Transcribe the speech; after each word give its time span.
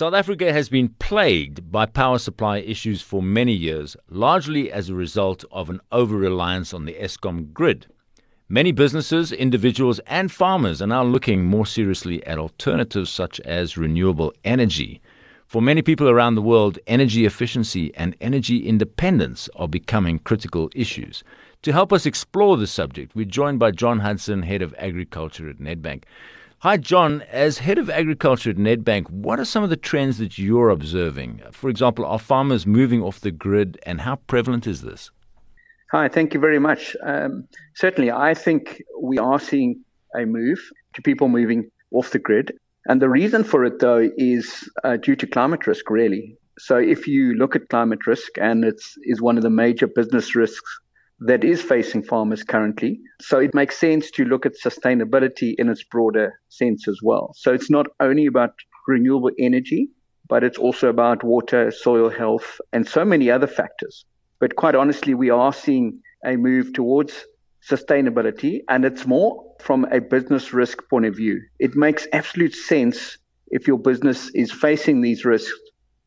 South 0.00 0.14
Africa 0.14 0.50
has 0.50 0.70
been 0.70 0.88
plagued 0.98 1.70
by 1.70 1.84
power 1.84 2.18
supply 2.18 2.56
issues 2.60 3.02
for 3.02 3.22
many 3.22 3.52
years, 3.52 3.98
largely 4.08 4.72
as 4.72 4.88
a 4.88 4.94
result 4.94 5.44
of 5.52 5.68
an 5.68 5.78
over 5.92 6.16
reliance 6.16 6.72
on 6.72 6.86
the 6.86 6.94
Eskom 6.94 7.52
grid. 7.52 7.86
Many 8.48 8.72
businesses, 8.72 9.30
individuals, 9.30 10.00
and 10.06 10.32
farmers 10.32 10.80
are 10.80 10.86
now 10.86 11.04
looking 11.04 11.44
more 11.44 11.66
seriously 11.66 12.26
at 12.26 12.38
alternatives 12.38 13.10
such 13.10 13.40
as 13.40 13.76
renewable 13.76 14.32
energy. 14.42 15.02
For 15.46 15.60
many 15.60 15.82
people 15.82 16.08
around 16.08 16.34
the 16.34 16.40
world, 16.40 16.78
energy 16.86 17.26
efficiency 17.26 17.94
and 17.94 18.16
energy 18.22 18.66
independence 18.66 19.50
are 19.54 19.68
becoming 19.68 20.20
critical 20.20 20.70
issues. 20.74 21.22
To 21.60 21.74
help 21.74 21.92
us 21.92 22.06
explore 22.06 22.56
the 22.56 22.66
subject, 22.66 23.14
we're 23.14 23.26
joined 23.26 23.58
by 23.58 23.72
John 23.72 23.98
Hudson, 23.98 24.44
Head 24.44 24.62
of 24.62 24.74
Agriculture 24.78 25.50
at 25.50 25.58
Nedbank. 25.58 26.04
Hi, 26.62 26.76
John. 26.76 27.22
As 27.30 27.56
head 27.56 27.78
of 27.78 27.88
agriculture 27.88 28.50
at 28.50 28.56
Nedbank, 28.56 29.08
what 29.08 29.40
are 29.40 29.46
some 29.46 29.64
of 29.64 29.70
the 29.70 29.78
trends 29.78 30.18
that 30.18 30.36
you're 30.36 30.68
observing? 30.68 31.40
For 31.52 31.70
example, 31.70 32.04
are 32.04 32.18
farmers 32.18 32.66
moving 32.66 33.02
off 33.02 33.20
the 33.20 33.30
grid, 33.30 33.78
and 33.84 34.02
how 34.02 34.16
prevalent 34.16 34.66
is 34.66 34.82
this? 34.82 35.10
Hi, 35.90 36.06
thank 36.06 36.34
you 36.34 36.40
very 36.40 36.58
much. 36.58 36.94
Um, 37.02 37.48
certainly, 37.76 38.10
I 38.10 38.34
think 38.34 38.82
we 39.00 39.16
are 39.16 39.40
seeing 39.40 39.82
a 40.14 40.26
move 40.26 40.60
to 40.92 41.00
people 41.00 41.28
moving 41.28 41.70
off 41.92 42.10
the 42.10 42.18
grid. 42.18 42.52
And 42.84 43.00
the 43.00 43.08
reason 43.08 43.42
for 43.42 43.64
it, 43.64 43.78
though, 43.78 44.10
is 44.18 44.68
uh, 44.84 44.98
due 44.98 45.16
to 45.16 45.26
climate 45.26 45.66
risk, 45.66 45.88
really. 45.88 46.36
So 46.58 46.76
if 46.76 47.06
you 47.06 47.32
look 47.36 47.56
at 47.56 47.70
climate 47.70 48.06
risk, 48.06 48.32
and 48.38 48.66
it's 48.66 48.98
is 49.04 49.22
one 49.22 49.38
of 49.38 49.42
the 49.42 49.48
major 49.48 49.86
business 49.86 50.36
risks 50.36 50.78
that 51.20 51.44
is 51.44 51.60
facing 51.60 52.02
farmers 52.02 52.42
currently. 52.42 53.00
So 53.20 53.38
it 53.38 53.54
makes 53.54 53.78
sense 53.78 54.10
to 54.12 54.24
look 54.24 54.46
at 54.46 54.52
sustainability 54.58 55.54
in 55.58 55.68
its 55.68 55.84
broader 55.84 56.40
sense 56.48 56.88
as 56.88 56.98
well. 57.02 57.32
So 57.36 57.52
it's 57.52 57.70
not 57.70 57.86
only 58.00 58.26
about 58.26 58.54
renewable 58.88 59.30
energy, 59.38 59.90
but 60.28 60.44
it's 60.44 60.58
also 60.58 60.88
about 60.88 61.22
water, 61.22 61.70
soil 61.70 62.08
health, 62.08 62.60
and 62.72 62.88
so 62.88 63.04
many 63.04 63.30
other 63.30 63.46
factors. 63.46 64.06
But 64.38 64.56
quite 64.56 64.74
honestly, 64.74 65.12
we 65.12 65.28
are 65.28 65.52
seeing 65.52 66.00
a 66.24 66.36
move 66.36 66.72
towards 66.72 67.26
sustainability, 67.68 68.60
and 68.68 68.84
it's 68.84 69.06
more 69.06 69.44
from 69.60 69.84
a 69.92 70.00
business 70.00 70.54
risk 70.54 70.78
point 70.88 71.04
of 71.04 71.16
view. 71.16 71.40
It 71.58 71.76
makes 71.76 72.06
absolute 72.12 72.54
sense 72.54 73.18
if 73.48 73.66
your 73.66 73.78
business 73.78 74.30
is 74.34 74.50
facing 74.50 75.02
these 75.02 75.24
risks 75.24 75.52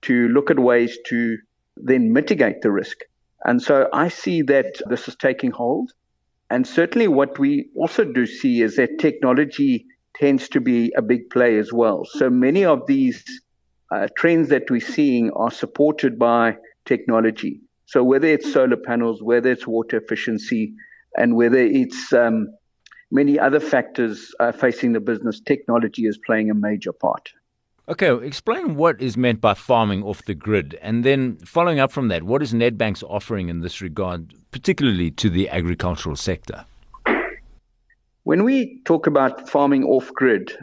to 0.03 0.30
look 0.30 0.50
at 0.50 0.58
ways 0.58 0.98
to 1.08 1.38
then 1.77 2.11
mitigate 2.11 2.61
the 2.61 2.72
risk. 2.72 2.98
And 3.45 3.61
so 3.61 3.89
I 3.94 4.08
see 4.08 4.41
that 4.44 4.81
this 4.89 5.08
is 5.08 5.16
taking 5.16 5.52
hold. 5.52 5.91
And 6.49 6.67
certainly 6.67 7.08
what 7.08 7.39
we 7.39 7.69
also 7.75 8.03
do 8.03 8.25
see 8.25 8.61
is 8.61 8.75
that 8.75 8.99
technology 8.99 9.86
tends 10.16 10.47
to 10.49 10.61
be 10.61 10.94
a 10.95 11.02
big 11.02 11.30
play 11.30 11.58
as 11.58 11.73
well. 11.73 12.05
So 12.05 12.30
many 12.30 12.64
of 12.64 12.86
these 12.88 13.23
uh, 13.91 14.08
trends 14.16 14.49
that 14.49 14.69
we're 14.69 14.80
seeing 14.80 15.31
are 15.31 15.52
supported 15.52 16.19
by 16.19 16.58
technology. 16.86 17.61
So 17.86 18.03
whether 18.03 18.27
it's 18.27 18.52
solar 18.52 18.77
panels, 18.77 19.21
whether 19.21 19.52
it's 19.52 19.67
water 19.67 19.97
efficiency, 19.97 20.73
and 21.16 21.36
whether 21.36 21.59
it's 21.59 22.14
um, 22.14 22.47
many 23.11 23.39
other 23.39 23.59
factors 23.59 24.33
uh, 24.39 24.52
facing 24.52 24.94
the 24.94 24.99
business, 24.99 25.41
technology 25.41 26.03
is 26.05 26.17
playing 26.25 26.49
a 26.49 26.55
major 26.55 26.91
part. 26.91 27.30
Okay, 27.89 28.26
explain 28.26 28.76
what 28.76 29.02
is 29.02 29.17
meant 29.17 29.42
by 29.42 29.53
farming 29.53 30.03
off 30.03 30.23
the 30.23 30.34
grid. 30.34 30.80
And 30.81 31.03
then 31.03 31.38
following 31.39 31.80
up 31.80 31.92
from 31.92 32.08
that, 32.08 32.23
what 32.23 32.42
is 32.42 32.53
Nedbank's 32.53 33.03
offering 33.03 33.50
in 33.50 33.59
this 33.59 33.81
regard, 33.81 34.34
particularly 34.52 35.12
to 35.12 35.30
the 35.30 35.50
agricultural 35.50 36.16
sector? 36.16 36.66
When 38.23 38.45
we 38.45 38.80
talk 38.86 39.06
about 39.06 39.50
farming 39.50 39.84
off 39.84 40.14
grid, 40.14 40.54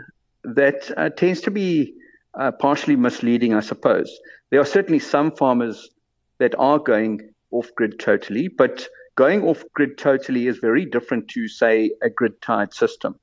that 0.44 0.91
uh, 0.96 1.10
tends 1.10 1.42
to 1.42 1.50
be 1.50 1.92
uh, 2.38 2.52
partially 2.52 2.96
misleading, 2.96 3.52
I 3.52 3.60
suppose. 3.60 4.10
There 4.48 4.60
are 4.60 4.64
certainly 4.64 4.98
some 4.98 5.30
farmers 5.32 5.91
that 6.38 6.54
are 6.58 6.78
going 6.78 7.20
off 7.50 7.68
grid 7.74 7.98
totally, 7.98 8.48
but 8.48 8.88
going 9.16 9.42
off 9.44 9.62
grid 9.74 9.98
totally 9.98 10.46
is 10.46 10.56
very 10.56 10.87
different 10.87 11.28
to, 11.28 11.48
say, 11.48 11.91
a 12.02 12.08
grid 12.08 12.41
tied 12.41 12.72
system. 12.72 13.20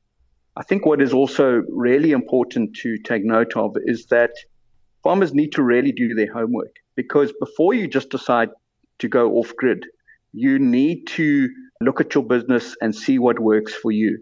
I 0.58 0.64
think 0.64 0.88
what 0.88 1.04
is 1.04 1.14
also 1.14 1.62
really 1.70 2.14
important 2.14 2.76
to 2.78 2.98
take 2.98 3.24
note 3.24 3.56
of 3.56 3.76
is 3.86 4.08
that 4.08 4.32
farmers 5.04 5.32
need 5.32 5.52
to 5.52 5.62
really 5.62 5.92
do 5.92 6.16
their 6.16 6.34
homework 6.34 6.78
because 6.96 7.32
before 7.40 7.76
you 7.76 7.88
just 7.88 8.10
decide 8.10 8.50
to 8.98 9.08
go 9.08 9.34
off 9.34 9.56
grid, 9.56 9.86
you 10.34 10.58
need 10.58 11.06
to 11.10 11.48
look 11.80 12.02
at 12.02 12.16
your 12.16 12.24
business 12.24 12.76
and 12.82 12.96
see 12.96 13.20
what 13.20 13.38
works 13.38 13.76
for 13.76 13.92
you. 13.92 14.18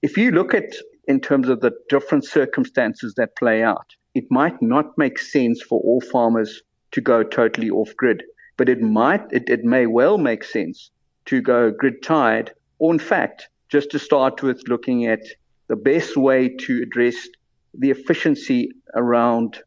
If 0.00 0.16
you 0.16 0.30
look 0.30 0.54
at 0.54 0.76
in 1.08 1.18
terms 1.18 1.48
of 1.48 1.60
the 1.60 1.72
different 1.88 2.24
circumstances 2.24 3.14
that 3.16 3.34
play 3.34 3.60
out, 3.64 3.96
it 4.14 4.30
might 4.30 4.62
not 4.62 4.96
make 4.96 5.18
sense 5.18 5.60
for 5.60 5.80
all 5.80 6.00
farmers 6.00 6.62
to 6.92 7.00
go 7.00 7.24
totally 7.24 7.68
off 7.68 7.96
grid, 7.96 8.22
but 8.56 8.68
it 8.68 8.80
might, 8.80 9.24
it, 9.32 9.50
it 9.50 9.64
may 9.64 9.86
well 9.86 10.18
make 10.18 10.44
sense 10.44 10.92
to 11.24 11.40
go 11.40 11.72
grid 11.72 12.00
tied, 12.04 12.52
or 12.78 12.92
in 12.92 13.00
fact, 13.00 13.48
just 13.68 13.90
to 13.90 13.98
start 13.98 14.40
with 14.40 14.62
looking 14.68 15.06
at 15.06 15.20
the 15.68 15.76
best 15.76 16.16
way 16.16 16.48
to 16.48 16.82
address 16.82 17.16
the 17.74 17.90
efficiency 17.90 18.70
around 18.94 19.58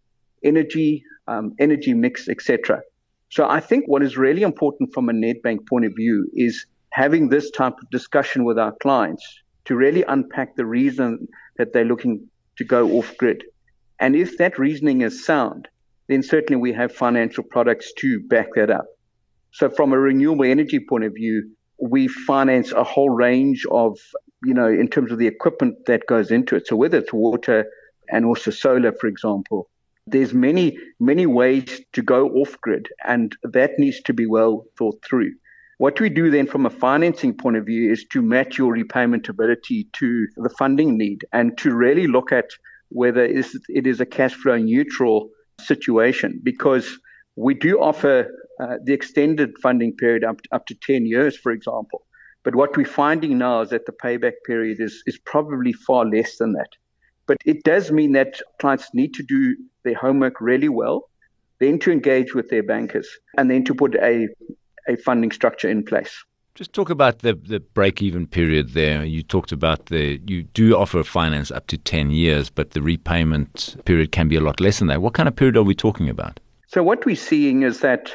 energy, 0.43 1.03
um, 1.27 1.53
energy 1.59 1.93
mix, 1.93 2.27
etc. 2.27 2.81
So 3.29 3.47
I 3.47 3.59
think 3.59 3.85
what 3.87 4.03
is 4.03 4.17
really 4.17 4.41
important 4.41 4.93
from 4.93 5.09
a 5.09 5.13
Nedbank 5.13 5.67
point 5.67 5.85
of 5.85 5.93
view 5.95 6.29
is 6.33 6.65
having 6.91 7.29
this 7.29 7.49
type 7.51 7.73
of 7.81 7.89
discussion 7.89 8.43
with 8.43 8.59
our 8.59 8.73
clients 8.81 9.23
to 9.65 9.75
really 9.75 10.03
unpack 10.03 10.55
the 10.55 10.65
reason 10.65 11.27
that 11.57 11.71
they're 11.71 11.85
looking 11.85 12.27
to 12.57 12.63
go 12.63 12.91
off 12.97 13.15
grid. 13.17 13.43
And 13.99 14.15
if 14.15 14.37
that 14.37 14.59
reasoning 14.59 15.01
is 15.01 15.23
sound, 15.23 15.67
then 16.07 16.23
certainly 16.23 16.59
we 16.59 16.73
have 16.73 16.91
financial 16.91 17.43
products 17.43 17.93
to 17.99 18.19
back 18.27 18.47
that 18.55 18.69
up. 18.69 18.85
So 19.53 19.69
from 19.69 19.93
a 19.93 19.99
renewable 19.99 20.45
energy 20.45 20.79
point 20.79 21.03
of 21.03 21.13
view, 21.13 21.51
we 21.79 22.07
finance 22.07 22.71
a 22.71 22.83
whole 22.83 23.09
range 23.09 23.65
of 23.71 23.97
you 24.43 24.53
know, 24.53 24.67
in 24.67 24.87
terms 24.87 25.11
of 25.11 25.19
the 25.19 25.27
equipment 25.27 25.85
that 25.85 26.07
goes 26.07 26.31
into 26.31 26.55
it. 26.55 26.67
So 26.67 26.75
whether 26.75 26.97
it's 26.97 27.13
water 27.13 27.65
and 28.09 28.25
also 28.25 28.51
solar, 28.51 28.91
for 28.91 29.07
example, 29.07 29.69
there's 30.07 30.33
many, 30.33 30.77
many 30.99 31.25
ways 31.25 31.81
to 31.93 32.01
go 32.01 32.29
off 32.29 32.59
grid 32.61 32.87
and 33.05 33.35
that 33.43 33.77
needs 33.77 34.01
to 34.01 34.13
be 34.13 34.25
well 34.25 34.65
thought 34.77 35.03
through. 35.05 35.33
What 35.77 35.99
we 35.99 36.09
do 36.09 36.29
then 36.29 36.47
from 36.47 36.65
a 36.65 36.69
financing 36.69 37.35
point 37.35 37.57
of 37.57 37.65
view 37.65 37.91
is 37.91 38.05
to 38.11 38.21
match 38.21 38.57
your 38.57 38.71
repayment 38.71 39.29
ability 39.29 39.87
to 39.93 40.27
the 40.37 40.49
funding 40.49 40.97
need 40.97 41.25
and 41.33 41.57
to 41.59 41.73
really 41.73 42.07
look 42.07 42.31
at 42.31 42.49
whether 42.89 43.23
it 43.23 43.87
is 43.87 44.01
a 44.01 44.05
cash 44.05 44.33
flow 44.33 44.57
neutral 44.57 45.29
situation 45.59 46.39
because 46.43 46.99
we 47.35 47.53
do 47.53 47.79
offer 47.79 48.29
uh, 48.59 48.77
the 48.83 48.93
extended 48.93 49.57
funding 49.61 49.95
period 49.95 50.23
up, 50.23 50.41
to, 50.41 50.49
up 50.51 50.65
to 50.67 50.75
10 50.75 51.05
years, 51.05 51.35
for 51.37 51.51
example. 51.51 52.05
But 52.43 52.55
what 52.55 52.75
we're 52.75 52.85
finding 52.85 53.37
now 53.37 53.61
is 53.61 53.69
that 53.69 53.85
the 53.85 53.91
payback 53.91 54.33
period 54.45 54.79
is, 54.79 55.03
is 55.05 55.17
probably 55.17 55.73
far 55.73 56.05
less 56.05 56.37
than 56.37 56.53
that. 56.53 56.69
But 57.27 57.37
it 57.45 57.63
does 57.63 57.91
mean 57.91 58.13
that 58.13 58.41
clients 58.59 58.89
need 58.93 59.13
to 59.13 59.23
do 59.23 59.55
their 59.83 59.95
homework 59.95 60.41
really 60.41 60.69
well, 60.69 61.09
then 61.59 61.77
to 61.79 61.91
engage 61.91 62.33
with 62.33 62.49
their 62.49 62.63
bankers, 62.63 63.07
and 63.37 63.49
then 63.49 63.63
to 63.65 63.75
put 63.75 63.95
a, 63.95 64.27
a 64.87 64.97
funding 64.97 65.31
structure 65.31 65.69
in 65.69 65.83
place. 65.83 66.23
Just 66.55 66.73
talk 66.73 66.89
about 66.89 67.19
the, 67.19 67.33
the 67.33 67.59
break 67.59 68.01
even 68.01 68.27
period 68.27 68.73
there. 68.73 69.05
You 69.05 69.23
talked 69.23 69.51
about 69.51 69.85
the, 69.85 70.19
you 70.25 70.43
do 70.43 70.75
offer 70.75 71.03
finance 71.03 71.49
up 71.49 71.67
to 71.67 71.77
10 71.77 72.11
years, 72.11 72.49
but 72.49 72.71
the 72.71 72.81
repayment 72.81 73.77
period 73.85 74.11
can 74.11 74.27
be 74.27 74.35
a 74.35 74.41
lot 74.41 74.59
less 74.59 74.79
than 74.79 74.89
that. 74.89 75.01
What 75.01 75.13
kind 75.13 75.29
of 75.29 75.35
period 75.35 75.55
are 75.55 75.63
we 75.63 75.75
talking 75.75 76.09
about? 76.09 76.39
So, 76.67 76.83
what 76.83 77.05
we're 77.05 77.15
seeing 77.15 77.63
is 77.63 77.79
that 77.81 78.13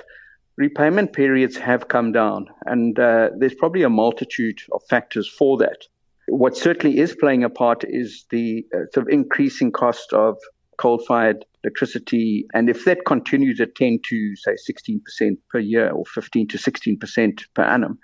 repayment 0.57 1.13
periods 1.13 1.57
have 1.57 1.89
come 1.89 2.13
down, 2.13 2.47
and 2.65 2.99
uh, 2.99 3.31
there's 3.39 3.55
probably 3.55 3.83
a 3.83 3.91
multitude 3.91 4.61
of 4.73 4.83
factors 4.89 5.29
for 5.29 5.59
that. 5.59 5.87
What 6.29 6.57
certainly 6.57 6.99
is 6.99 7.15
playing 7.15 7.45
a 7.45 7.51
part 7.51 7.85
is 7.87 8.25
the 8.31 8.67
uh, 8.75 8.91
sort 8.93 9.07
of 9.07 9.13
increasing 9.13 9.71
cost 9.71 10.13
of 10.13 10.37
coal-fired 10.79 11.45
electricity, 11.63 12.47
and 12.55 12.69
if 12.69 12.85
that 12.85 13.05
continues 13.07 13.61
at 13.61 13.75
10 13.75 14.01
to 14.09 14.37
say 14.37 14.57
16% 14.69 15.37
per 15.51 15.59
year 15.59 15.91
or 15.91 16.05
15 16.07 16.49
to 16.49 16.59
16% 16.59 17.45
per 17.55 17.63
annum, 17.63 17.99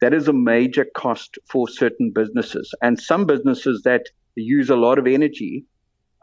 that 0.00 0.14
is 0.14 0.28
a 0.28 0.32
major 0.32 0.86
cost 0.96 1.38
for 1.50 1.68
certain 1.68 2.10
businesses. 2.14 2.72
And 2.82 2.98
some 2.98 3.26
businesses 3.26 3.82
that 3.84 4.06
use 4.34 4.70
a 4.70 4.76
lot 4.76 4.98
of 4.98 5.06
energy 5.06 5.66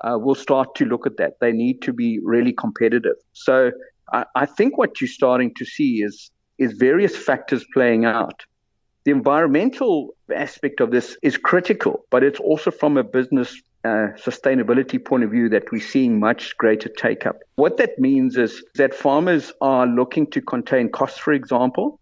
uh, 0.04 0.18
will 0.18 0.36
start 0.36 0.76
to 0.76 0.86
look 0.86 1.06
at 1.06 1.18
that. 1.18 1.34
They 1.42 1.52
need 1.52 1.82
to 1.84 1.94
be 1.94 2.20
really 2.24 2.54
competitive. 2.54 3.16
So 3.34 3.72
I, 4.12 4.26
I 4.36 4.46
think 4.46 4.78
what 4.78 5.02
you're 5.02 5.08
starting 5.08 5.54
to 5.56 5.66
see 5.66 6.02
is 6.04 6.32
is 6.58 6.74
various 6.74 7.16
factors 7.16 7.64
playing 7.74 8.06
out. 8.06 8.44
The 9.06 9.12
environmental 9.12 10.16
aspect 10.36 10.82
of 10.82 10.92
this 10.92 11.16
is 11.22 11.38
critical, 11.38 12.06
but 12.10 12.24
it's 12.24 12.40
also 12.40 12.72
from 12.72 12.98
a 12.98 13.04
business 13.04 13.62
uh, 13.86 14.08
sustainability 14.18 15.04
point 15.04 15.24
of 15.24 15.32
view 15.32 15.50
that 15.50 15.72
we're 15.72 15.80
seeing 15.80 16.20
much 16.20 16.58
greater 16.58 16.90
take 16.90 17.26
up. 17.26 17.38
What 17.56 17.78
that 17.78 18.00
means 18.00 18.36
is 18.36 18.64
that 18.76 18.94
farmers 18.94 19.54
are 19.62 19.86
looking 19.86 20.28
to 20.32 20.42
contain 20.42 20.90
costs, 20.90 21.20
for 21.20 21.32
example. 21.32 22.00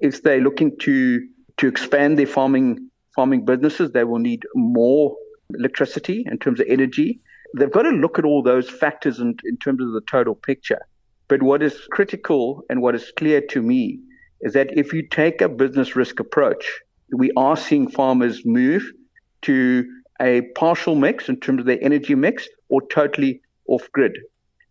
If 0.00 0.22
they're 0.22 0.40
looking 0.40 0.76
to 0.78 1.26
to 1.58 1.68
expand 1.68 2.18
their 2.18 2.26
farming 2.26 2.90
farming 3.14 3.44
businesses, 3.44 3.92
they 3.92 4.04
will 4.04 4.18
need 4.18 4.44
more 4.54 5.16
electricity 5.54 6.24
in 6.30 6.38
terms 6.38 6.60
of 6.60 6.66
energy. 6.68 7.20
they've 7.56 7.70
got 7.70 7.82
to 7.82 7.90
look 7.90 8.18
at 8.18 8.24
all 8.24 8.42
those 8.42 8.68
factors 8.68 9.20
in, 9.20 9.36
in 9.44 9.56
terms 9.56 9.80
of 9.80 9.92
the 9.92 10.00
total 10.02 10.34
picture. 10.34 10.80
But 11.28 11.42
what 11.42 11.62
is 11.62 11.86
critical 11.90 12.62
and 12.70 12.80
what 12.80 12.94
is 12.94 13.12
clear 13.16 13.40
to 13.50 13.62
me 13.62 14.00
is 14.40 14.52
that 14.52 14.76
if 14.76 14.92
you 14.92 15.06
take 15.08 15.40
a 15.40 15.48
business 15.48 15.96
risk 15.96 16.20
approach, 16.20 16.80
we 17.12 17.30
are 17.36 17.56
seeing 17.56 17.88
farmers 17.90 18.42
move 18.44 18.84
to 19.42 19.84
a 20.20 20.42
partial 20.54 20.94
mix 20.94 21.28
in 21.28 21.38
terms 21.40 21.60
of 21.60 21.66
their 21.66 21.82
energy 21.82 22.14
mix 22.14 22.48
or 22.68 22.80
totally 22.88 23.40
off 23.68 23.90
grid. 23.92 24.16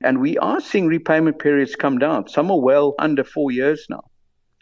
And 0.03 0.19
we 0.19 0.37
are 0.37 0.61
seeing 0.61 0.87
repayment 0.87 1.39
periods 1.39 1.75
come 1.75 1.97
down. 1.97 2.27
Some 2.27 2.51
are 2.51 2.59
well 2.59 2.95
under 2.99 3.23
four 3.23 3.51
years 3.51 3.85
now. 3.89 4.03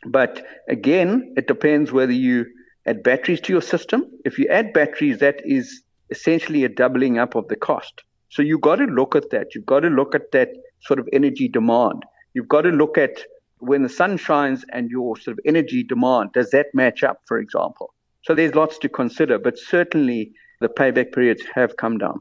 But 0.05 0.45
again, 0.69 1.33
it 1.37 1.47
depends 1.47 1.91
whether 1.91 2.11
you 2.11 2.45
add 2.85 3.03
batteries 3.03 3.41
to 3.41 3.53
your 3.53 3.61
system. 3.61 4.05
If 4.25 4.37
you 4.37 4.47
add 4.47 4.73
batteries, 4.73 5.19
that 5.19 5.41
is 5.43 5.83
essentially 6.09 6.63
a 6.63 6.69
doubling 6.69 7.17
up 7.17 7.35
of 7.35 7.47
the 7.47 7.55
cost. 7.55 8.03
So 8.29 8.41
you've 8.41 8.61
got 8.61 8.77
to 8.77 8.85
look 8.85 9.15
at 9.15 9.29
that. 9.31 9.55
You've 9.55 9.65
got 9.65 9.81
to 9.81 9.89
look 9.89 10.15
at 10.15 10.31
that 10.31 10.49
sort 10.83 10.99
of 10.99 11.07
energy 11.13 11.47
demand. 11.47 12.03
You've 12.33 12.47
got 12.47 12.61
to 12.61 12.69
look 12.69 12.97
at 12.97 13.23
when 13.59 13.83
the 13.83 13.89
sun 13.89 14.17
shines 14.17 14.65
and 14.71 14.89
your 14.89 15.17
sort 15.17 15.37
of 15.37 15.39
energy 15.45 15.83
demand, 15.83 16.31
does 16.33 16.51
that 16.51 16.67
match 16.73 17.03
up, 17.03 17.21
for 17.25 17.39
example? 17.39 17.93
So 18.23 18.35
there's 18.35 18.55
lots 18.55 18.77
to 18.79 18.89
consider, 18.89 19.39
but 19.39 19.57
certainly 19.57 20.31
the 20.59 20.69
payback 20.69 21.13
periods 21.13 21.43
have 21.53 21.77
come 21.77 21.97
down. 21.97 22.19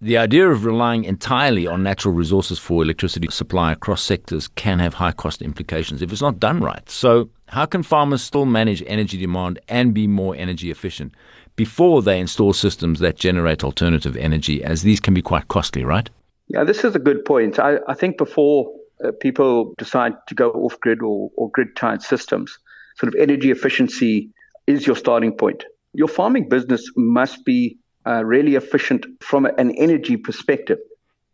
The 0.00 0.16
idea 0.16 0.48
of 0.48 0.64
relying 0.64 1.02
entirely 1.02 1.66
on 1.66 1.82
natural 1.82 2.14
resources 2.14 2.60
for 2.60 2.84
electricity 2.84 3.26
supply 3.30 3.72
across 3.72 4.00
sectors 4.00 4.46
can 4.46 4.78
have 4.78 4.94
high 4.94 5.10
cost 5.10 5.42
implications 5.42 6.02
if 6.02 6.12
it's 6.12 6.22
not 6.22 6.38
done 6.38 6.60
right. 6.60 6.88
So, 6.88 7.30
how 7.48 7.66
can 7.66 7.82
farmers 7.82 8.22
still 8.22 8.46
manage 8.46 8.80
energy 8.86 9.18
demand 9.18 9.58
and 9.68 9.92
be 9.92 10.06
more 10.06 10.36
energy 10.36 10.70
efficient 10.70 11.14
before 11.56 12.00
they 12.00 12.20
install 12.20 12.52
systems 12.52 13.00
that 13.00 13.18
generate 13.18 13.64
alternative 13.64 14.16
energy, 14.16 14.62
as 14.62 14.82
these 14.82 15.00
can 15.00 15.14
be 15.14 15.22
quite 15.22 15.48
costly, 15.48 15.84
right? 15.84 16.08
Yeah, 16.48 16.64
this 16.64 16.84
is 16.84 16.94
a 16.94 16.98
good 16.98 17.24
point. 17.24 17.58
I, 17.58 17.78
I 17.86 17.94
think 17.94 18.16
before 18.16 18.72
uh, 19.04 19.12
people 19.20 19.74
decide 19.78 20.14
to 20.28 20.34
go 20.34 20.50
off 20.50 20.80
grid 20.80 21.02
or, 21.02 21.30
or 21.36 21.50
grid 21.50 21.76
tied 21.76 22.02
systems, 22.02 22.58
sort 22.96 23.12
of 23.14 23.20
energy 23.20 23.50
efficiency 23.50 24.30
is 24.66 24.86
your 24.86 24.96
starting 24.96 25.32
point. 25.32 25.64
Your 25.92 26.08
farming 26.08 26.48
business 26.48 26.90
must 26.96 27.44
be 27.44 27.78
uh, 28.06 28.24
really 28.24 28.54
efficient 28.54 29.06
from 29.20 29.44
an 29.44 29.72
energy 29.72 30.16
perspective. 30.16 30.78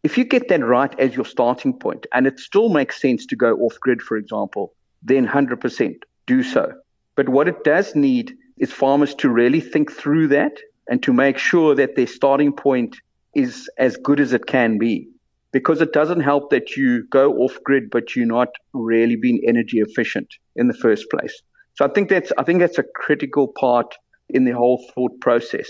If 0.02 0.18
you 0.18 0.24
get 0.24 0.48
that 0.48 0.64
right 0.64 0.98
as 0.98 1.14
your 1.14 1.24
starting 1.24 1.78
point, 1.78 2.06
and 2.12 2.26
it 2.26 2.38
still 2.38 2.68
makes 2.68 3.00
sense 3.00 3.24
to 3.26 3.36
go 3.36 3.54
off 3.56 3.78
grid, 3.80 4.02
for 4.02 4.16
example, 4.16 4.74
then 5.02 5.26
100% 5.26 5.94
do 6.26 6.42
so. 6.42 6.72
But 7.16 7.28
what 7.28 7.48
it 7.48 7.64
does 7.64 7.94
need 7.94 8.36
is 8.58 8.72
farmers 8.72 9.14
to 9.16 9.30
really 9.30 9.60
think 9.60 9.92
through 9.92 10.28
that 10.28 10.58
and 10.88 11.02
to 11.04 11.12
make 11.12 11.38
sure 11.38 11.74
that 11.74 11.96
their 11.96 12.06
starting 12.06 12.52
point 12.52 12.96
is 13.34 13.68
as 13.78 13.96
good 13.96 14.20
as 14.20 14.32
it 14.32 14.46
can 14.46 14.78
be. 14.78 15.08
Because 15.52 15.80
it 15.80 15.92
doesn't 15.92 16.20
help 16.20 16.50
that 16.50 16.76
you 16.76 17.06
go 17.08 17.34
off 17.36 17.58
grid, 17.62 17.90
but 17.90 18.16
you're 18.16 18.26
not 18.26 18.48
really 18.72 19.14
being 19.14 19.40
energy 19.46 19.78
efficient 19.78 20.28
in 20.56 20.66
the 20.66 20.74
first 20.74 21.08
place. 21.10 21.42
So 21.74 21.84
I 21.84 21.88
think 21.88 22.08
that's, 22.08 22.32
I 22.38 22.42
think 22.42 22.60
that's 22.60 22.78
a 22.78 22.84
critical 22.94 23.48
part 23.48 23.94
in 24.28 24.44
the 24.44 24.52
whole 24.52 24.84
thought 24.94 25.20
process. 25.20 25.68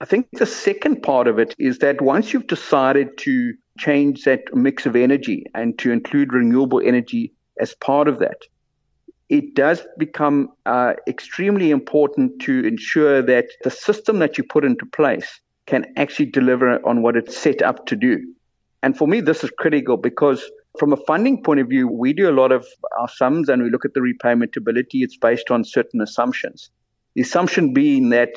I 0.00 0.06
think 0.06 0.28
the 0.32 0.46
second 0.46 1.02
part 1.02 1.28
of 1.28 1.38
it 1.38 1.54
is 1.58 1.78
that 1.78 2.00
once 2.00 2.32
you've 2.32 2.46
decided 2.46 3.16
to 3.18 3.54
change 3.78 4.24
that 4.24 4.54
mix 4.54 4.86
of 4.86 4.96
energy 4.96 5.44
and 5.54 5.78
to 5.78 5.92
include 5.92 6.32
renewable 6.32 6.80
energy 6.84 7.32
as 7.60 7.74
part 7.74 8.08
of 8.08 8.18
that, 8.18 8.38
it 9.28 9.54
does 9.54 9.82
become 9.98 10.50
uh, 10.66 10.94
extremely 11.08 11.70
important 11.70 12.40
to 12.42 12.64
ensure 12.64 13.22
that 13.22 13.46
the 13.62 13.70
system 13.70 14.18
that 14.18 14.36
you 14.36 14.44
put 14.44 14.64
into 14.64 14.84
place 14.86 15.40
can 15.66 15.86
actually 15.96 16.26
deliver 16.26 16.86
on 16.86 17.02
what 17.02 17.16
it's 17.16 17.36
set 17.36 17.62
up 17.62 17.86
to 17.86 17.96
do. 17.96 18.20
And 18.82 18.96
for 18.96 19.08
me, 19.08 19.20
this 19.20 19.42
is 19.42 19.50
critical 19.58 19.96
because 19.96 20.50
from 20.78 20.92
a 20.92 20.96
funding 20.96 21.42
point 21.42 21.60
of 21.60 21.68
view, 21.68 21.88
we 21.88 22.12
do 22.12 22.28
a 22.28 22.32
lot 22.32 22.52
of 22.52 22.66
our 22.98 23.08
sums 23.08 23.48
and 23.48 23.62
we 23.62 23.70
look 23.70 23.84
at 23.84 23.94
the 23.94 24.02
repayment 24.02 24.56
ability. 24.56 25.02
It's 25.02 25.16
based 25.16 25.50
on 25.50 25.64
certain 25.64 26.00
assumptions. 26.00 26.70
The 27.14 27.22
assumption 27.22 27.72
being 27.72 28.10
that 28.10 28.30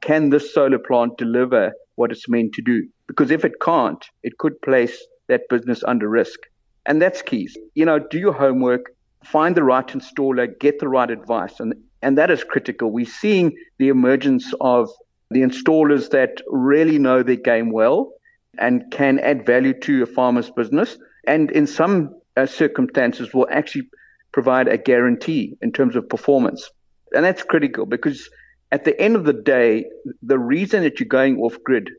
can 0.00 0.30
this 0.30 0.52
solar 0.52 0.78
plant 0.78 1.16
deliver 1.16 1.72
what 1.94 2.10
it's 2.10 2.28
meant 2.28 2.52
to 2.54 2.62
do? 2.62 2.86
Because 3.06 3.30
if 3.30 3.44
it 3.44 3.60
can't, 3.60 4.04
it 4.22 4.36
could 4.38 4.60
place 4.62 5.06
that 5.28 5.48
business 5.48 5.82
under 5.84 6.08
risk. 6.08 6.40
And 6.84 7.00
that's 7.00 7.22
key. 7.22 7.48
You 7.74 7.86
know, 7.86 7.98
do 7.98 8.18
your 8.18 8.32
homework, 8.32 8.94
find 9.24 9.56
the 9.56 9.62
right 9.62 9.86
installer, 9.86 10.48
get 10.58 10.80
the 10.80 10.88
right 10.88 11.10
advice. 11.10 11.60
And, 11.60 11.74
and 12.02 12.18
that 12.18 12.30
is 12.30 12.44
critical. 12.44 12.90
We're 12.90 13.06
seeing 13.06 13.56
the 13.78 13.88
emergence 13.88 14.52
of 14.60 14.90
the 15.34 15.42
installers 15.42 16.10
that 16.10 16.40
really 16.46 16.98
know 16.98 17.22
their 17.24 17.34
game 17.34 17.72
well 17.72 18.12
and 18.56 18.84
can 18.92 19.18
add 19.18 19.44
value 19.44 19.74
to 19.80 20.04
a 20.04 20.06
farmer's 20.06 20.48
business. 20.48 20.96
And 21.26 21.50
in 21.50 21.66
some 21.66 22.14
uh, 22.36 22.46
circumstances 22.46 23.34
will 23.34 23.48
actually 23.50 23.88
provide 24.32 24.68
a 24.68 24.78
guarantee 24.78 25.56
in 25.60 25.72
terms 25.72 25.96
of 25.96 26.08
performance. 26.08 26.70
And 27.12 27.24
that's 27.24 27.42
critical 27.42 27.84
because 27.84 28.30
at 28.70 28.84
the 28.84 28.98
end 29.00 29.16
of 29.16 29.24
the 29.24 29.32
day, 29.32 29.86
the 30.22 30.38
reason 30.38 30.84
that 30.84 31.00
you're 31.00 31.08
going 31.08 31.38
off 31.40 31.56
grid 31.64 31.90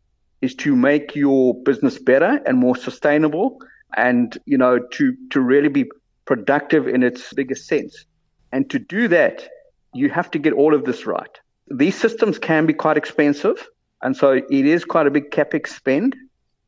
is 0.41 0.55
to 0.55 0.73
make 0.73 1.13
your 1.13 1.61
business 1.63 1.99
better 1.99 2.39
and 2.45 2.57
more 2.57 2.77
sustainable 2.77 3.59
and, 3.97 4.37
you 4.45 4.57
know, 4.57 4.79
to, 4.79 5.13
to 5.31 5.41
really 5.41 5.69
be 5.69 5.85
productive 6.25 6.87
in 6.87 7.03
its 7.03 7.33
biggest 7.33 7.67
sense. 7.67 8.05
And 8.53 8.69
to 8.69 8.79
do 8.79 9.09
that, 9.09 9.49
you 9.93 10.09
have 10.09 10.31
to 10.31 10.39
get 10.39 10.53
all 10.53 10.73
of 10.73 10.85
this 10.85 11.05
right. 11.05 11.37
These 11.69 11.95
systems 11.95 12.37
can 12.37 12.65
be 12.65 12.73
quite 12.73 12.97
expensive. 12.97 13.67
And 14.01 14.15
so 14.15 14.33
it 14.33 14.65
is 14.65 14.85
quite 14.85 15.07
a 15.07 15.11
big 15.11 15.31
capex 15.31 15.67
spend. 15.69 16.15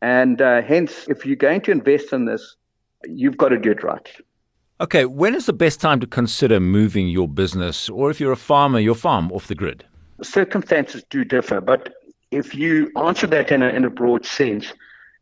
And 0.02 0.42
uh, 0.42 0.62
hence, 0.62 1.08
if 1.08 1.26
you're 1.26 1.36
going 1.36 1.62
to 1.62 1.72
invest 1.72 2.14
in 2.14 2.26
this, 2.26 2.56
you've 3.06 3.38
got 3.38 3.50
to 3.50 3.58
do 3.58 3.72
it 3.72 3.84
right. 3.84 4.10
Okay, 4.80 5.06
when 5.06 5.34
is 5.34 5.48
the 5.48 5.54
best 5.54 5.82
time 5.82 6.00
to 6.00 6.08
consider 6.08 6.60
moving 6.60 7.08
your 7.08 7.28
business, 7.28 7.90
or 7.90 8.12
if 8.12 8.20
you're 8.20 8.32
a 8.32 8.38
farmer, 8.38 8.80
your 8.80 8.94
farm 8.96 9.32
off 9.32 9.48
the 9.48 9.56
grid? 9.56 9.84
circumstances 10.24 11.04
do 11.10 11.24
differ, 11.24 11.62
but 11.62 11.94
if 12.32 12.56
you 12.56 12.92
answer 12.98 13.28
that 13.28 13.52
in 13.52 13.62
a, 13.62 13.70
in 13.70 13.86
a 13.86 13.90
broad 13.90 14.26
sense, 14.26 14.74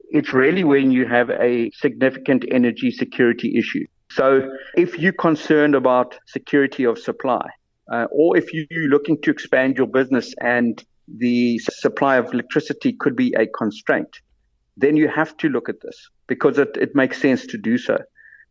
it's 0.09 0.33
really 0.33 0.63
when 0.63 0.91
you 0.91 1.05
have 1.07 1.29
a 1.29 1.69
significant 1.71 2.45
energy 2.51 2.91
security 2.91 3.57
issue. 3.57 3.85
So 4.11 4.49
if 4.75 4.97
you're 4.97 5.13
concerned 5.13 5.75
about 5.75 6.17
security 6.27 6.85
of 6.85 6.97
supply, 6.97 7.49
uh, 7.91 8.07
or 8.11 8.37
if 8.37 8.53
you're 8.53 8.89
looking 8.89 9.21
to 9.21 9.31
expand 9.31 9.77
your 9.77 9.87
business 9.87 10.33
and 10.41 10.83
the 11.07 11.59
supply 11.59 12.17
of 12.17 12.33
electricity 12.33 12.93
could 12.93 13.15
be 13.15 13.33
a 13.37 13.45
constraint, 13.45 14.21
then 14.77 14.97
you 14.97 15.07
have 15.07 15.37
to 15.37 15.49
look 15.49 15.69
at 15.69 15.81
this 15.81 16.09
because 16.27 16.57
it, 16.57 16.75
it 16.79 16.95
makes 16.95 17.21
sense 17.21 17.45
to 17.47 17.57
do 17.57 17.77
so. 17.77 17.97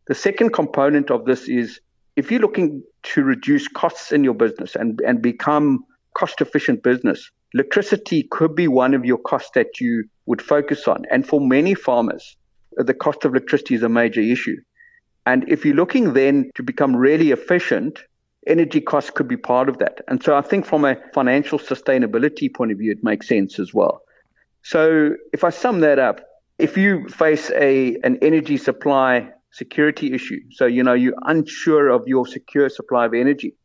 The 0.07 0.15
second 0.15 0.53
component 0.53 1.11
of 1.11 1.25
this 1.25 1.47
is 1.49 1.79
if 2.15 2.31
you're 2.31 2.39
looking 2.39 2.83
to 3.03 3.23
reduce 3.23 3.67
costs 3.67 4.11
in 4.11 4.23
your 4.23 4.33
business 4.33 4.75
and, 4.75 5.01
and 5.05 5.21
become 5.21 5.83
cost 6.13 6.39
efficient 6.39 6.81
business, 6.81 7.29
electricity 7.53 8.23
could 8.31 8.55
be 8.55 8.67
one 8.67 8.93
of 8.93 9.03
your 9.03 9.17
costs 9.17 9.51
that 9.55 9.81
you 9.81 10.05
would 10.25 10.41
focus 10.41 10.87
on. 10.87 11.03
And 11.11 11.27
for 11.27 11.41
many 11.41 11.73
farmers, 11.73 12.37
the 12.77 12.93
cost 12.93 13.25
of 13.25 13.33
electricity 13.33 13.75
is 13.75 13.83
a 13.83 13.89
major 13.89 14.21
issue. 14.21 14.55
And 15.25 15.49
if 15.49 15.65
you're 15.65 15.75
looking 15.75 16.13
then 16.13 16.51
to 16.55 16.63
become 16.63 16.95
really 16.95 17.31
efficient, 17.31 17.99
energy 18.47 18.81
costs 18.81 19.09
could 19.09 19.27
be 19.27 19.37
part 19.37 19.69
of 19.69 19.77
that. 19.79 20.01
And 20.07 20.21
so 20.23 20.35
I 20.35 20.41
think 20.41 20.65
from 20.65 20.85
a 20.85 20.97
financial 21.13 21.59
sustainability 21.59 22.53
point 22.53 22.71
of 22.71 22.77
view, 22.77 22.91
it 22.91 23.03
makes 23.03 23.27
sense 23.27 23.59
as 23.59 23.73
well. 23.73 24.01
So 24.63 25.15
if 25.33 25.43
I 25.43 25.49
sum 25.49 25.81
that 25.81 25.99
up, 25.99 26.21
if 26.57 26.77
you 26.77 27.07
face 27.09 27.51
a 27.51 27.97
an 28.03 28.17
energy 28.21 28.57
supply 28.57 29.29
security 29.51 30.13
issue, 30.13 30.39
so 30.51 30.65
you 30.65 30.83
know 30.83 30.93
you're 30.93 31.13
unsure 31.23 31.89
of 31.89 32.07
your 32.07 32.25
secure 32.25 32.69
supply 32.69 33.05
of 33.05 33.13
energy, 33.13 33.55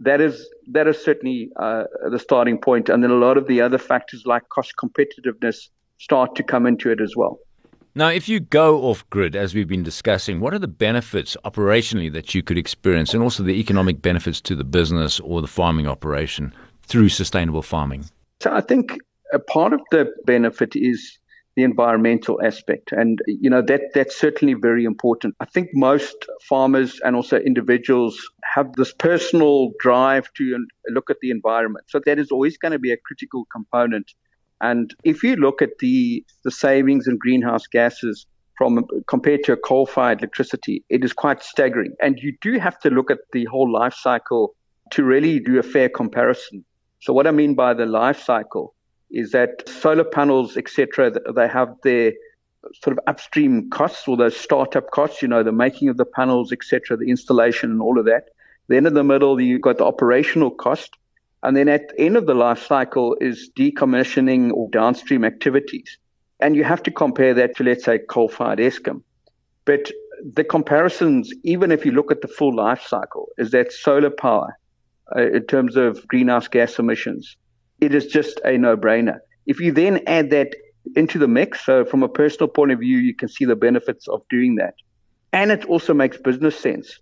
that 0.00 0.20
is 0.20 0.48
that 0.72 0.86
is 0.86 1.02
certainly 1.02 1.50
uh, 1.56 1.84
the 2.10 2.18
starting 2.18 2.58
point, 2.58 2.88
and 2.88 3.02
then 3.02 3.10
a 3.10 3.20
lot 3.26 3.36
of 3.36 3.46
the 3.46 3.60
other 3.60 3.78
factors 3.78 4.22
like 4.26 4.48
cost 4.48 4.74
competitiveness 4.82 5.68
start 5.98 6.34
to 6.36 6.42
come 6.42 6.66
into 6.66 6.90
it 6.90 7.00
as 7.00 7.14
well. 7.16 7.38
Now, 7.98 8.10
if 8.10 8.28
you 8.28 8.38
go 8.38 8.82
off 8.82 9.04
grid, 9.10 9.34
as 9.34 9.56
we've 9.56 9.66
been 9.66 9.82
discussing, 9.82 10.38
what 10.38 10.54
are 10.54 10.60
the 10.60 10.68
benefits 10.68 11.36
operationally 11.44 12.12
that 12.12 12.32
you 12.32 12.44
could 12.44 12.56
experience, 12.56 13.12
and 13.12 13.24
also 13.24 13.42
the 13.42 13.58
economic 13.58 14.00
benefits 14.00 14.40
to 14.42 14.54
the 14.54 14.62
business 14.62 15.18
or 15.18 15.40
the 15.40 15.48
farming 15.48 15.88
operation 15.88 16.54
through 16.84 17.08
sustainable 17.08 17.60
farming? 17.60 18.04
So, 18.38 18.52
I 18.52 18.60
think 18.60 18.98
a 19.32 19.40
part 19.40 19.72
of 19.72 19.80
the 19.90 20.12
benefit 20.26 20.76
is 20.76 21.18
the 21.56 21.64
environmental 21.64 22.40
aspect. 22.40 22.92
And, 22.92 23.18
you 23.26 23.50
know, 23.50 23.62
that, 23.62 23.80
that's 23.94 24.14
certainly 24.14 24.54
very 24.54 24.84
important. 24.84 25.34
I 25.40 25.46
think 25.46 25.70
most 25.74 26.14
farmers 26.48 27.00
and 27.04 27.16
also 27.16 27.38
individuals 27.38 28.16
have 28.44 28.74
this 28.74 28.92
personal 28.92 29.72
drive 29.80 30.32
to 30.34 30.64
look 30.90 31.10
at 31.10 31.16
the 31.20 31.32
environment. 31.32 31.86
So 31.88 32.00
that 32.06 32.20
is 32.20 32.30
always 32.30 32.56
going 32.58 32.70
to 32.70 32.78
be 32.78 32.92
a 32.92 32.96
critical 32.96 33.44
component. 33.50 34.12
And 34.60 34.94
if 35.04 35.22
you 35.22 35.36
look 35.36 35.62
at 35.62 35.78
the, 35.78 36.24
the 36.44 36.50
savings 36.50 37.06
in 37.06 37.16
greenhouse 37.18 37.66
gases 37.66 38.26
from 38.56 38.84
compared 39.06 39.44
to 39.44 39.52
a 39.52 39.56
coal-fired 39.56 40.18
electricity, 40.18 40.84
it 40.88 41.04
is 41.04 41.12
quite 41.12 41.42
staggering. 41.42 41.94
And 42.02 42.18
you 42.18 42.36
do 42.40 42.58
have 42.58 42.78
to 42.80 42.90
look 42.90 43.10
at 43.10 43.18
the 43.32 43.44
whole 43.44 43.70
life 43.70 43.94
cycle 43.94 44.54
to 44.90 45.04
really 45.04 45.38
do 45.38 45.58
a 45.58 45.62
fair 45.62 45.88
comparison. 45.88 46.64
So 47.00 47.12
what 47.12 47.26
I 47.26 47.30
mean 47.30 47.54
by 47.54 47.74
the 47.74 47.86
life 47.86 48.20
cycle 48.20 48.74
is 49.10 49.30
that 49.30 49.68
solar 49.68 50.04
panels, 50.04 50.56
etc., 50.56 51.12
they 51.34 51.48
have 51.48 51.74
their 51.82 52.12
sort 52.82 52.98
of 52.98 53.04
upstream 53.06 53.70
costs 53.70 54.08
or 54.08 54.16
those 54.16 54.36
startup 54.36 54.90
costs, 54.90 55.22
you 55.22 55.28
know, 55.28 55.42
the 55.42 55.52
making 55.52 55.88
of 55.88 55.96
the 55.96 56.04
panels, 56.04 56.52
etc., 56.52 56.96
the 56.96 57.08
installation 57.08 57.70
and 57.70 57.80
all 57.80 57.98
of 57.98 58.04
that. 58.06 58.30
Then 58.68 58.86
in 58.86 58.94
the 58.94 59.04
middle, 59.04 59.40
you've 59.40 59.62
got 59.62 59.78
the 59.78 59.84
operational 59.84 60.50
cost. 60.50 60.90
And 61.42 61.56
then 61.56 61.68
at 61.68 61.88
the 61.88 62.00
end 62.00 62.16
of 62.16 62.26
the 62.26 62.34
life 62.34 62.66
cycle 62.66 63.16
is 63.20 63.50
decommissioning 63.56 64.52
or 64.52 64.68
downstream 64.70 65.24
activities. 65.24 65.98
And 66.40 66.56
you 66.56 66.64
have 66.64 66.82
to 66.84 66.90
compare 66.90 67.34
that 67.34 67.56
to, 67.56 67.64
let's 67.64 67.84
say, 67.84 67.98
coal-fired 67.98 68.58
Eskom. 68.58 69.02
But 69.64 69.90
the 70.34 70.44
comparisons, 70.44 71.32
even 71.44 71.70
if 71.70 71.84
you 71.84 71.92
look 71.92 72.10
at 72.10 72.22
the 72.22 72.28
full 72.28 72.54
life 72.54 72.82
cycle, 72.82 73.28
is 73.38 73.50
that 73.52 73.72
solar 73.72 74.10
power, 74.10 74.56
uh, 75.14 75.28
in 75.28 75.44
terms 75.46 75.76
of 75.76 76.06
greenhouse 76.08 76.48
gas 76.48 76.78
emissions, 76.78 77.36
it 77.80 77.94
is 77.94 78.06
just 78.06 78.40
a 78.44 78.58
no-brainer. 78.58 79.18
If 79.46 79.60
you 79.60 79.72
then 79.72 80.00
add 80.06 80.30
that 80.30 80.54
into 80.96 81.18
the 81.18 81.28
mix, 81.28 81.64
so 81.64 81.84
from 81.84 82.02
a 82.02 82.08
personal 82.08 82.48
point 82.48 82.72
of 82.72 82.80
view, 82.80 82.98
you 82.98 83.14
can 83.14 83.28
see 83.28 83.44
the 83.44 83.56
benefits 83.56 84.08
of 84.08 84.22
doing 84.28 84.56
that. 84.56 84.74
And 85.32 85.50
it 85.50 85.64
also 85.66 85.94
makes 85.94 86.16
business 86.18 86.58
sense. 86.58 86.98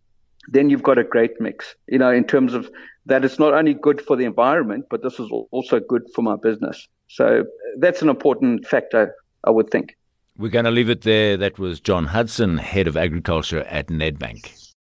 Then 0.49 0.71
you've 0.71 0.83
got 0.83 0.99
a 0.99 1.05
great 1.05 1.41
mix, 1.41 1.75
you 1.89 1.99
know, 1.99 2.11
in 2.11 2.25
terms 2.25 2.55
of 2.55 2.71
that 3.07 3.25
it's 3.25 3.39
not 3.39 3.55
only 3.55 3.75
good 3.75 4.01
for 4.01 4.17
the 4.17 4.25
environment, 4.25 4.87
but 4.91 5.03
this 5.03 5.19
is 5.19 5.31
also 5.51 5.81
good 5.81 6.03
for 6.15 6.23
my 6.23 6.37
business. 6.37 6.89
So 7.09 7.45
that's 7.79 8.03
an 8.03 8.09
important 8.09 8.67
factor, 8.67 9.15
I 9.45 9.51
would 9.51 9.71
think. 9.71 9.97
We're 10.37 10.51
going 10.51 10.65
to 10.67 10.71
leave 10.71 10.91
it 10.91 11.03
there. 11.03 11.37
That 11.37 11.59
was 11.59 11.81
John 11.81 12.07
Hudson, 12.07 12.59
Head 12.59 12.87
of 12.89 12.97
Agriculture 12.97 13.63
at 13.65 13.87
Nedbank. 13.87 14.66